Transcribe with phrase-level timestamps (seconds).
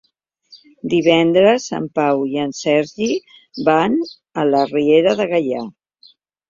[0.93, 3.11] Divendres en Pau i en Sergi
[3.71, 4.03] van
[4.45, 5.67] a la Riera de Gaià.